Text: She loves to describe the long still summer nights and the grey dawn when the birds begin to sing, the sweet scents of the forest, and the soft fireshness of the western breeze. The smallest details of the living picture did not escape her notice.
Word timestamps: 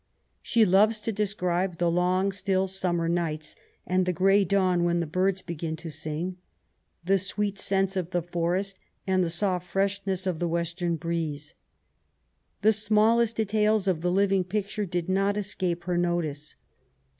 She 0.41 0.65
loves 0.65 0.99
to 1.01 1.11
describe 1.11 1.77
the 1.77 1.91
long 1.91 2.31
still 2.31 2.65
summer 2.65 3.07
nights 3.07 3.55
and 3.85 4.07
the 4.07 4.11
grey 4.11 4.43
dawn 4.43 4.83
when 4.83 4.99
the 4.99 5.05
birds 5.05 5.43
begin 5.43 5.75
to 5.75 5.91
sing, 5.91 6.37
the 7.05 7.19
sweet 7.19 7.59
scents 7.59 7.95
of 7.95 8.09
the 8.09 8.23
forest, 8.23 8.79
and 9.05 9.23
the 9.23 9.29
soft 9.29 9.71
fireshness 9.71 10.25
of 10.25 10.39
the 10.39 10.47
western 10.47 10.95
breeze. 10.95 11.53
The 12.63 12.73
smallest 12.73 13.35
details 13.35 13.87
of 13.87 14.01
the 14.01 14.09
living 14.11 14.43
picture 14.43 14.87
did 14.87 15.07
not 15.07 15.37
escape 15.37 15.83
her 15.83 15.99
notice. 15.99 16.55